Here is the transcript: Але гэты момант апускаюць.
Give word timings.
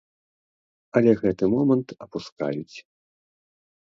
Але 1.01 1.11
гэты 1.21 1.43
момант 1.55 1.87
апускаюць. 2.05 2.77